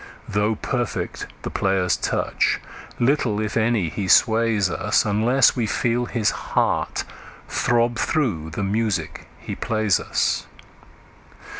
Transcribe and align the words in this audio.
Though 0.27 0.55
perfect 0.55 1.27
the 1.43 1.51
player's 1.51 1.95
touch, 1.95 2.59
little, 2.99 3.39
if 3.39 3.55
any, 3.55 3.89
he 3.89 4.07
sways 4.07 4.67
us, 4.67 5.05
Unless 5.05 5.55
we 5.55 5.67
feel 5.67 6.07
his 6.07 6.31
heart 6.31 7.03
throb 7.47 7.99
through 7.99 8.49
the 8.49 8.63
music 8.63 9.27
he 9.37 9.53
plays 9.53 9.99
us. 9.99 10.47